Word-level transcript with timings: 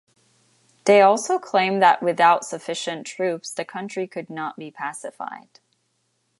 They 0.85 1.03
also 1.03 1.37
claim 1.37 1.77
that 1.77 2.01
without 2.01 2.43
sufficient 2.43 3.05
troops 3.05 3.51
the 3.53 3.63
country 3.63 4.07
could 4.07 4.31
not 4.31 4.55
be 4.57 4.71
pacified. 4.71 5.59